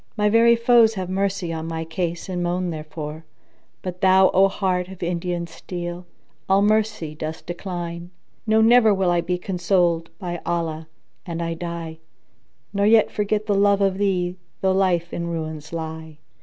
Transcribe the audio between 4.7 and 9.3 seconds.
of Indian steel, all mercy dost decline. No, never will I